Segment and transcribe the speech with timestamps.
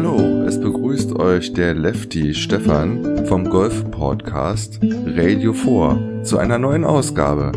[0.00, 6.84] Hallo, es begrüßt euch der Lefty Stefan vom Golf Podcast Radio 4 zu einer neuen
[6.84, 7.50] Ausgabe.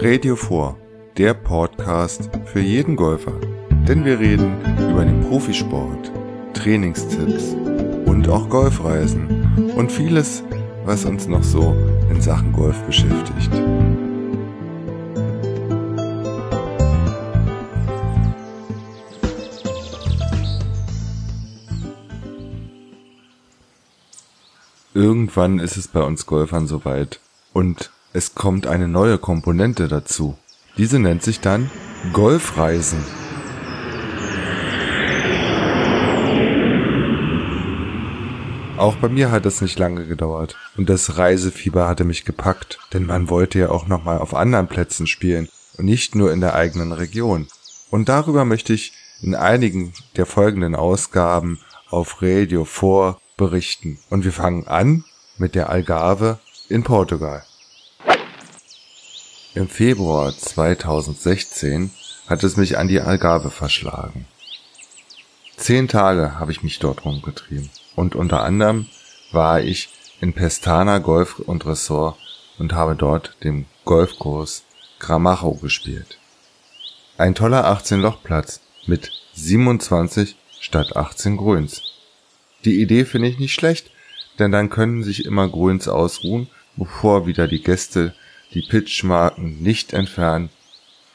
[0.00, 0.74] Radio 4,
[1.16, 3.34] der Podcast für jeden Golfer.
[3.86, 4.56] Denn wir reden
[4.90, 6.10] über den Profisport,
[6.52, 7.54] Trainingstipps
[8.06, 10.42] und auch Golfreisen und vieles,
[10.84, 11.76] was uns noch so
[12.10, 13.52] in Sachen Golf beschäftigt.
[25.36, 27.18] Irgendwann ist es bei uns Golfern soweit
[27.52, 30.38] und es kommt eine neue Komponente dazu.
[30.76, 31.72] Diese nennt sich dann
[32.12, 33.00] Golfreisen.
[38.76, 43.04] Auch bei mir hat es nicht lange gedauert und das Reisefieber hatte mich gepackt, denn
[43.04, 46.92] man wollte ja auch nochmal auf anderen Plätzen spielen und nicht nur in der eigenen
[46.92, 47.48] Region.
[47.90, 51.58] Und darüber möchte ich in einigen der folgenden Ausgaben
[51.90, 53.98] auf Radio 4 berichten.
[54.10, 55.02] Und wir fangen an
[55.36, 57.44] mit der Algarve in Portugal.
[59.54, 61.90] Im Februar 2016
[62.26, 64.26] hat es mich an die Algarve verschlagen.
[65.56, 68.86] Zehn Tage habe ich mich dort rumgetrieben und unter anderem
[69.30, 69.88] war ich
[70.20, 72.18] in Pestana Golf und Ressort
[72.58, 74.64] und habe dort den Golfkurs
[74.98, 76.18] Gramacho gespielt.
[77.18, 81.82] Ein toller 18-Loch-Platz mit 27 statt 18 Grüns.
[82.64, 83.90] Die Idee finde ich nicht schlecht,
[84.38, 88.14] denn dann können sich immer Grüns ausruhen, bevor wieder die Gäste
[88.52, 90.50] die Pitchmarken nicht entfernen.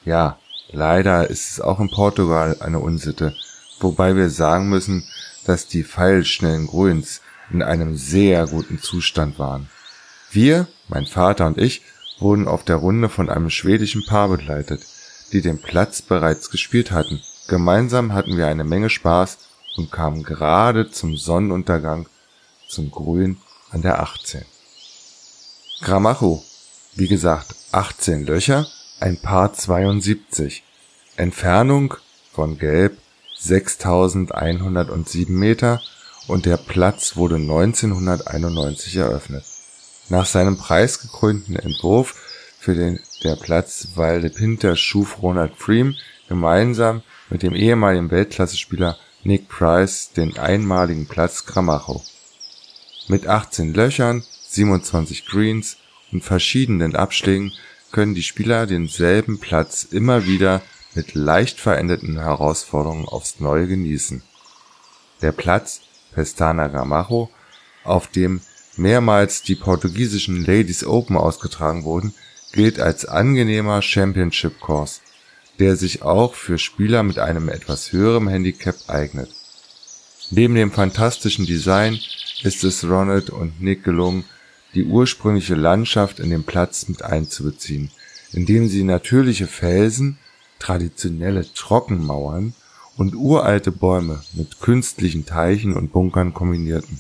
[0.06, 0.38] Ja,
[0.72, 3.36] leider ist es auch in Portugal eine Unsitte,
[3.80, 5.06] wobei wir sagen müssen,
[5.46, 9.70] dass die pfeilschnellen Grüns in einem sehr guten Zustand waren.
[10.32, 11.82] Wir, mein Vater und ich,
[12.20, 14.86] wurden auf der Runde von einem schwedischen Paar begleitet,
[15.32, 17.22] die den Platz bereits gespielt hatten.
[17.48, 19.38] Gemeinsam hatten wir eine Menge Spaß
[19.78, 22.08] und kamen gerade zum Sonnenuntergang
[22.70, 23.38] zum Grün
[23.72, 24.46] an der 18.
[25.82, 26.44] Gramacho,
[26.94, 28.68] wie gesagt, 18 Löcher,
[29.00, 30.64] ein Paar 72.
[31.18, 31.96] Entfernung
[32.32, 32.98] von Gelb
[33.38, 35.82] 6107 Meter
[36.28, 39.44] und der Platz wurde 1991 eröffnet.
[40.10, 42.16] Nach seinem preisgekrönten Entwurf
[42.60, 45.96] für den der Platz Valde Pinter schuf Ronald Freem
[46.28, 52.02] gemeinsam mit dem ehemaligen Weltklassespieler Nick Price den einmaligen Platz Gramacho.
[53.10, 55.78] Mit 18 Löchern, 27 Greens
[56.12, 57.52] und verschiedenen Abschlägen
[57.92, 60.62] können die Spieler denselben Platz immer wieder
[60.94, 64.22] mit leicht veränderten Herausforderungen aufs Neue genießen.
[65.24, 65.82] Der Platz
[66.14, 67.32] Pestana Gramacho,
[67.84, 68.42] auf dem
[68.78, 72.14] mehrmals die portugiesischen Ladies Open ausgetragen wurden,
[72.54, 75.02] gilt als angenehmer Championship Course,
[75.58, 79.32] der sich auch für Spieler mit einem etwas höheren Handicap eignet.
[80.30, 82.00] Neben dem fantastischen Design
[82.44, 84.26] ist es Ronald und Nick gelungen,
[84.74, 87.92] die ursprüngliche Landschaft in den Platz mit einzubeziehen,
[88.32, 90.18] indem sie natürliche Felsen
[90.60, 92.54] traditionelle Trockenmauern
[92.98, 97.00] und uralte Bäume mit künstlichen Teichen und Bunkern kombinierten.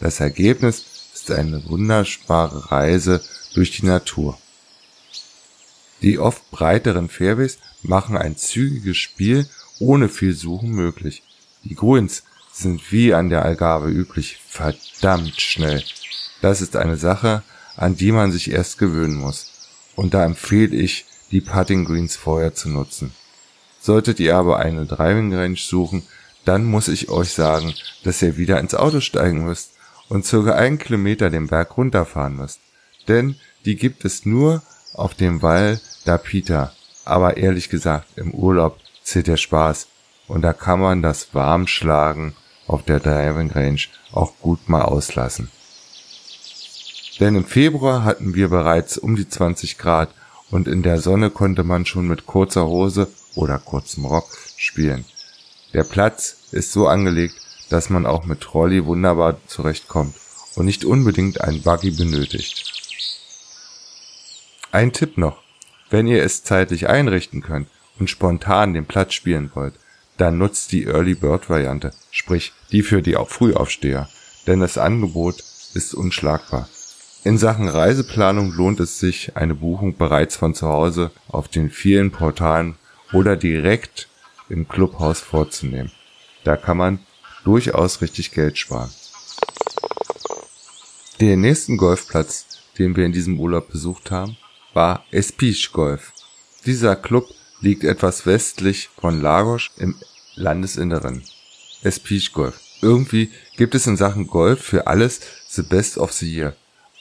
[0.00, 3.22] Das Ergebnis ist eine wunderbare Reise
[3.54, 4.38] durch die Natur.
[6.02, 9.48] Die oft breiteren Fairways machen ein zügiges Spiel
[9.78, 11.22] ohne viel Suchen möglich.
[11.64, 12.24] Die Grüns
[12.56, 15.82] sind wie an der Algarve üblich verdammt schnell.
[16.40, 17.42] Das ist eine Sache,
[17.76, 19.68] an die man sich erst gewöhnen muss.
[19.94, 23.12] Und da empfehle ich die Putting Greens vorher zu nutzen.
[23.80, 26.04] Solltet ihr aber eine Driving Range suchen,
[26.44, 27.74] dann muss ich euch sagen,
[28.04, 29.72] dass ihr wieder ins Auto steigen müsst
[30.08, 32.60] und circa einen Kilometer den Berg runterfahren müsst.
[33.08, 34.62] Denn die gibt es nur
[34.94, 36.72] auf dem Val da Pita.
[37.04, 39.88] Aber ehrlich gesagt, im Urlaub zählt der Spaß.
[40.26, 42.34] Und da kann man das Warmschlagen
[42.66, 43.80] auf der Driving Range
[44.12, 45.50] auch gut mal auslassen.
[47.20, 50.10] Denn im Februar hatten wir bereits um die 20 Grad
[50.50, 55.04] und in der Sonne konnte man schon mit kurzer Hose oder kurzem Rock spielen.
[55.72, 57.34] Der Platz ist so angelegt,
[57.70, 60.14] dass man auch mit Trolley wunderbar zurechtkommt
[60.54, 62.72] und nicht unbedingt einen Buggy benötigt.
[64.72, 65.42] Ein Tipp noch.
[65.90, 67.68] Wenn ihr es zeitlich einrichten könnt
[67.98, 69.74] und spontan den Platz spielen wollt,
[70.16, 74.08] dann nutzt die Early Bird Variante, sprich die für die Frühaufsteher,
[74.46, 75.42] denn das Angebot
[75.74, 76.68] ist unschlagbar.
[77.24, 82.12] In Sachen Reiseplanung lohnt es sich, eine Buchung bereits von zu Hause auf den vielen
[82.12, 82.76] Portalen
[83.12, 84.08] oder direkt
[84.48, 85.90] im Clubhaus vorzunehmen.
[86.44, 87.00] Da kann man
[87.44, 88.90] durchaus richtig Geld sparen.
[91.20, 92.46] Den nächsten Golfplatz,
[92.78, 94.36] den wir in diesem Urlaub besucht haben,
[94.74, 96.12] war Espiche Golf.
[96.64, 97.26] Dieser Club
[97.60, 99.94] liegt etwas westlich von Lagos im
[100.34, 101.22] Landesinneren.
[101.82, 102.60] Espiche Golf.
[102.82, 106.54] Irgendwie gibt es in Sachen Golf für alles the best of the year.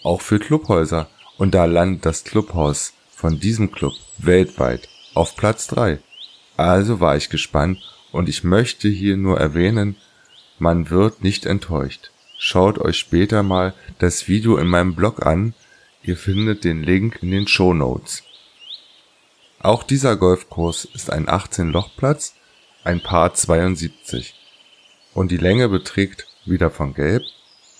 [0.03, 1.09] Auch für Clubhäuser.
[1.37, 5.99] Und da landet das Clubhaus von diesem Club weltweit auf Platz 3.
[6.57, 7.79] Also war ich gespannt
[8.11, 9.97] und ich möchte hier nur erwähnen,
[10.59, 12.11] man wird nicht enttäuscht.
[12.37, 15.53] Schaut euch später mal das Video in meinem Blog an,
[16.03, 18.23] ihr findet den Link in den Show Notes.
[19.65, 22.35] Auch dieser Golfkurs ist ein 18-Loch-Platz,
[22.83, 24.35] ein Paar 72
[25.15, 27.23] und die Länge beträgt, wieder von Gelb,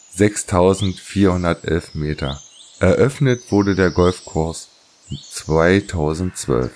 [0.10, 2.42] 6411 Meter.
[2.80, 4.70] Eröffnet wurde der Golfkurs
[5.30, 6.72] 2012.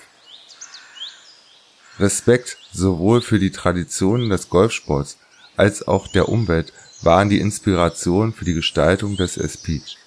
[1.98, 5.18] Respekt sowohl für die Traditionen des Golfsports
[5.56, 6.72] als auch der Umwelt
[7.02, 9.98] waren die Inspiration für die Gestaltung des S-Peach.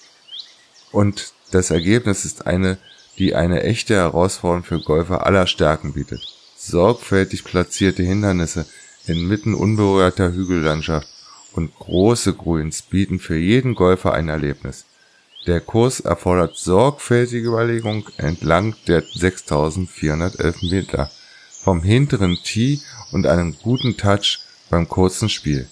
[0.93, 2.77] Und das Ergebnis ist eine,
[3.17, 6.21] die eine echte Herausforderung für Golfer aller Stärken bietet.
[6.57, 8.65] Sorgfältig platzierte Hindernisse
[9.05, 11.07] inmitten unberührter Hügellandschaft
[11.53, 14.85] und große Grüns bieten für jeden Golfer ein Erlebnis.
[15.45, 21.11] Der Kurs erfordert sorgfältige Überlegung entlang der 6411 Meter
[21.51, 22.79] vom hinteren Tee
[23.11, 24.39] und einem guten Touch
[24.69, 25.67] beim kurzen Spiel.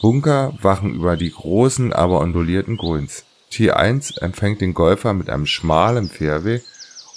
[0.00, 3.24] Bunker wachen über die großen, aber ondulierten Grüns.
[3.52, 6.62] T1 empfängt den Golfer mit einem schmalen Fairway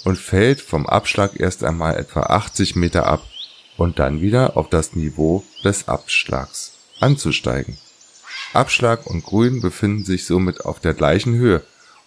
[0.04, 3.22] und fällt vom Abschlag erst einmal etwa 80 Meter ab
[3.76, 7.78] und dann wieder auf das Niveau des Abschlags anzusteigen.
[8.52, 11.62] Abschlag und Grün befinden sich somit auf der gleichen Höhe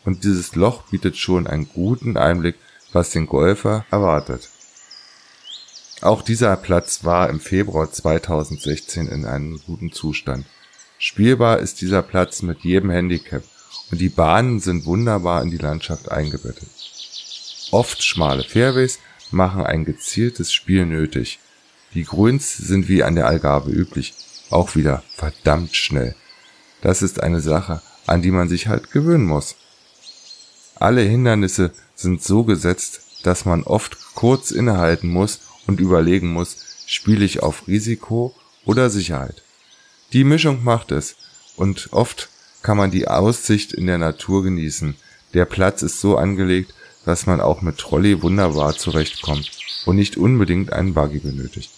[0.05, 2.55] und dieses Loch bietet schon einen guten Einblick,
[2.93, 4.49] was den Golfer erwartet.
[6.01, 10.45] Auch dieser Platz war im Februar 2016 in einem guten Zustand.
[10.97, 13.43] Spielbar ist dieser Platz mit jedem Handicap
[13.91, 16.69] und die Bahnen sind wunderbar in die Landschaft eingebettet.
[17.71, 18.99] Oft schmale Fairways
[19.31, 21.39] machen ein gezieltes Spiel nötig.
[21.93, 24.13] Die Grüns sind wie an der Algarve üblich,
[24.49, 26.15] auch wieder verdammt schnell.
[26.81, 29.55] Das ist eine Sache, an die man sich halt gewöhnen muss.
[30.75, 37.25] Alle Hindernisse sind so gesetzt, dass man oft kurz innehalten muss und überlegen muss, spiele
[37.25, 38.33] ich auf Risiko
[38.65, 39.43] oder Sicherheit.
[40.13, 41.15] Die Mischung macht es
[41.55, 42.29] und oft
[42.61, 44.95] kann man die Aussicht in der Natur genießen.
[45.33, 46.73] Der Platz ist so angelegt,
[47.05, 49.51] dass man auch mit Trolley wunderbar zurechtkommt
[49.85, 51.71] und nicht unbedingt einen Buggy benötigt.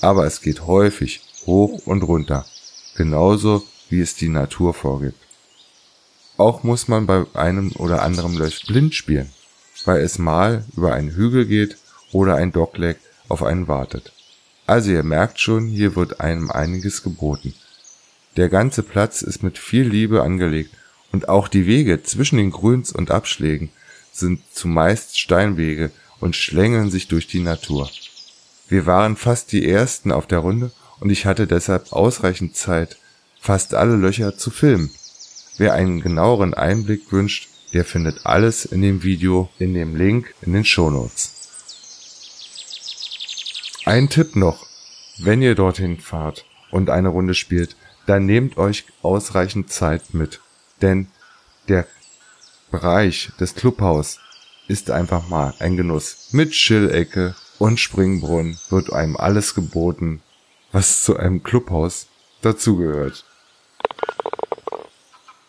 [0.00, 2.46] Aber es geht häufig hoch und runter,
[2.96, 5.18] genauso wie es die Natur vorgibt.
[6.36, 9.30] Auch muss man bei einem oder anderen Löch blind spielen,
[9.84, 11.76] weil es mal über einen Hügel geht
[12.10, 12.96] oder ein Dogleg
[13.28, 14.12] auf einen wartet.
[14.66, 17.54] Also ihr merkt schon, hier wird einem einiges geboten.
[18.36, 20.74] Der ganze Platz ist mit viel Liebe angelegt
[21.12, 23.70] und auch die Wege zwischen den Grüns und Abschlägen
[24.12, 25.90] sind zumeist Steinwege
[26.20, 27.90] und schlängeln sich durch die Natur.
[28.68, 30.70] Wir waren fast die ersten auf der Runde
[31.00, 32.96] und ich hatte deshalb ausreichend Zeit,
[33.38, 34.90] fast alle Löcher zu filmen.
[35.58, 40.52] Wer einen genaueren Einblick wünscht, der findet alles in dem Video in dem Link in
[40.52, 41.32] den Shownotes.
[43.84, 44.66] Ein Tipp noch,
[45.18, 47.76] wenn ihr dorthin fahrt und eine Runde spielt,
[48.06, 50.40] dann nehmt euch ausreichend Zeit mit,
[50.80, 51.08] denn
[51.68, 51.86] der
[52.70, 54.18] Bereich des Clubhaus
[54.68, 56.28] ist einfach mal ein Genuss.
[56.32, 60.22] Mit Chillecke und Springbrunnen wird einem alles geboten,
[60.72, 62.08] was zu einem Clubhaus
[62.40, 63.24] dazugehört.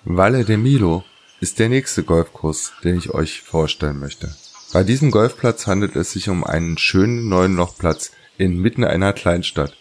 [0.04, 1.04] Valle de Milo
[1.40, 4.36] ist der nächste Golfkurs, den ich euch vorstellen möchte.
[4.74, 9.78] Bei diesem Golfplatz handelt es sich um einen schönen neuen Lochplatz inmitten einer Kleinstadt.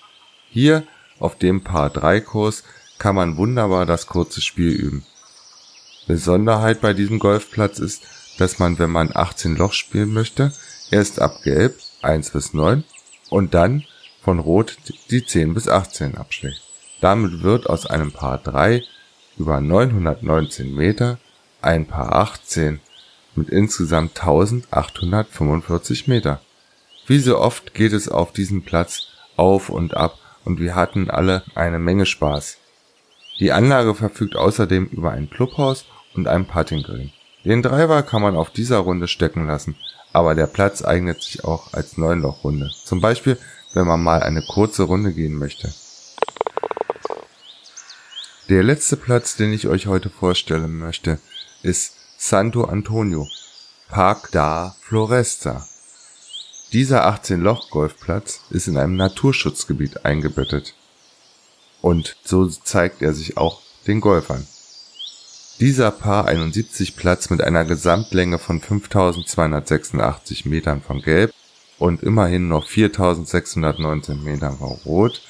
[0.51, 0.85] Hier
[1.23, 2.65] auf dem Par-3-Kurs
[2.99, 5.07] kann man wunderbar das kurze Spiel üben.
[6.07, 8.03] Besonderheit bei diesem Golfplatz ist,
[8.39, 10.53] dass man, wenn man 18 Loch spielen möchte,
[10.91, 12.85] erst ab Gelb 1 bis 9
[13.31, 13.85] und dann
[14.23, 14.77] von Rot
[15.11, 16.61] die 10 bis 18 abschlägt.
[17.01, 18.83] Damit wird aus einem Paar 3
[19.39, 21.19] über 919 Meter
[21.61, 22.81] ein Paar 18
[23.35, 26.41] mit insgesamt 1845 Meter.
[27.07, 31.43] Wie so oft geht es auf diesem Platz auf und ab und wir hatten alle
[31.55, 32.59] eine Menge Spaß.
[33.41, 37.13] Die Anlage verfügt außerdem über ein Clubhaus und ein Putting.
[37.45, 39.77] Den Driver kann man auf dieser Runde stecken lassen,
[40.13, 42.71] aber der Platz eignet sich auch als Neunlochrunde.
[42.85, 43.39] Zum Beispiel,
[43.75, 45.73] wenn man mal eine kurze Runde gehen möchte.
[48.49, 51.19] Der letzte Platz, den ich euch heute vorstellen möchte,
[51.63, 53.27] ist Santo Antonio,
[53.89, 55.67] Park da Floresta.
[56.73, 60.73] Dieser 18-Loch-Golfplatz ist in einem Naturschutzgebiet eingebettet.
[61.83, 64.47] Und so zeigt er sich auch den Golfern.
[65.61, 71.35] Dieser Paar 71 Platz mit einer Gesamtlänge von 5286 Metern von Gelb
[71.79, 75.21] und immerhin noch 4619 Meter war rot,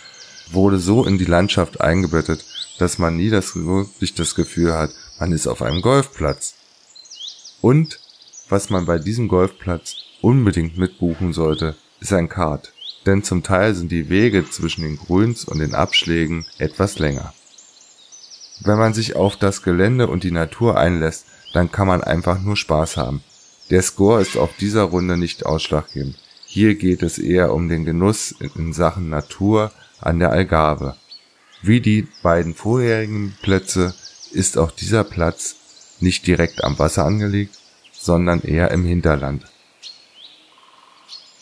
[0.53, 2.45] wurde so in die Landschaft eingebettet,
[2.79, 6.55] dass man nie das, wirklich das Gefühl hat, man ist auf einem Golfplatz.
[7.61, 7.99] Und
[8.49, 12.73] was man bei diesem Golfplatz unbedingt mitbuchen sollte, ist ein Kart.
[13.05, 17.35] Denn zum Teil sind die Wege zwischen den Grüns und den Abschlägen etwas länger.
[18.61, 22.57] Wenn man sich auf das Gelände und die Natur einlässt, dann kann man einfach nur
[22.57, 23.23] Spaß haben.
[23.71, 26.17] Der Score ist auf dieser Runde nicht ausschlaggebend.
[26.47, 30.97] Hier geht es eher um den Genuss in Sachen Natur an der Algarve.
[31.63, 33.95] Wie die beiden vorherigen Plätze
[34.33, 35.57] ist auch dieser Platz
[36.01, 37.59] nicht direkt am Wasser angelegt,
[37.93, 39.45] sondern eher im Hinterland.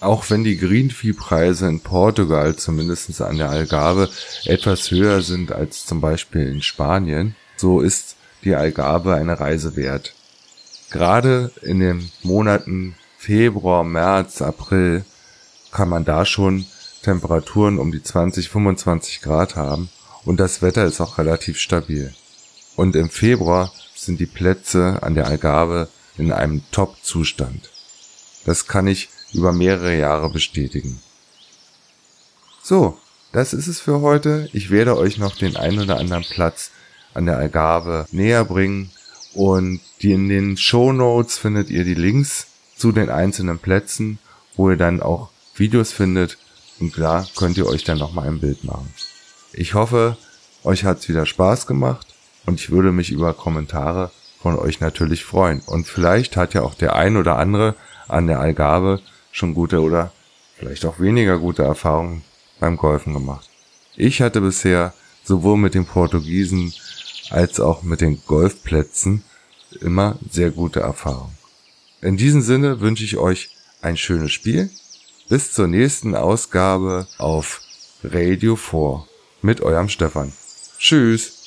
[0.00, 4.08] Auch wenn die Greenfee-Preise in Portugal, zumindest an der Algarve,
[4.46, 10.14] etwas höher sind als zum Beispiel in Spanien, so ist die Algarve eine Reise wert.
[10.90, 15.04] Gerade in den Monaten Februar, März, April
[15.70, 16.64] kann man da schon
[17.02, 19.90] Temperaturen um die 20, 25 Grad haben
[20.24, 22.14] und das Wetter ist auch relativ stabil.
[22.76, 27.70] Und im Februar sind die Plätze an der Algarve in einem Top-Zustand.
[28.46, 31.00] Das kann ich über mehrere Jahre bestätigen.
[32.62, 32.98] So,
[33.32, 34.48] das ist es für heute.
[34.52, 36.70] Ich werde euch noch den ein oder anderen Platz
[37.14, 38.90] an der Algarve näher bringen
[39.34, 42.46] und in den Show Notes findet ihr die Links
[42.76, 44.18] zu den einzelnen Plätzen,
[44.56, 46.38] wo ihr dann auch Videos findet
[46.80, 48.92] und klar könnt ihr euch dann nochmal ein Bild machen.
[49.52, 50.16] Ich hoffe,
[50.64, 52.06] euch hat's wieder Spaß gemacht
[52.46, 54.10] und ich würde mich über Kommentare
[54.40, 55.60] von euch natürlich freuen.
[55.60, 57.74] Und vielleicht hat ja auch der ein oder andere
[58.08, 60.12] an der Algarve schon gute oder
[60.56, 62.22] vielleicht auch weniger gute Erfahrungen
[62.58, 63.48] beim Golfen gemacht.
[63.96, 64.94] Ich hatte bisher
[65.24, 66.72] sowohl mit den Portugiesen
[67.30, 69.22] als auch mit den Golfplätzen
[69.80, 71.36] immer sehr gute Erfahrungen.
[72.02, 73.50] In diesem Sinne wünsche ich euch
[73.82, 74.70] ein schönes Spiel.
[75.28, 77.60] Bis zur nächsten Ausgabe auf
[78.02, 79.04] Radio 4
[79.42, 80.32] mit eurem Stefan.
[80.78, 81.39] Tschüss.